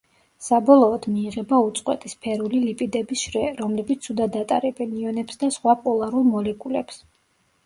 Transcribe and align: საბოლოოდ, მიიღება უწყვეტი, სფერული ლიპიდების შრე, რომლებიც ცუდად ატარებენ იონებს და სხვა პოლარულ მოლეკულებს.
საბოლოოდ, 0.43 1.03
მიიღება 1.17 1.59
უწყვეტი, 1.65 2.11
სფერული 2.13 2.61
ლიპიდების 2.63 3.21
შრე, 3.27 3.43
რომლებიც 3.61 4.09
ცუდად 4.09 4.39
ატარებენ 4.41 4.97
იონებს 5.03 5.41
და 5.45 5.53
სხვა 5.59 5.77
პოლარულ 5.85 6.27
მოლეკულებს. 6.33 7.01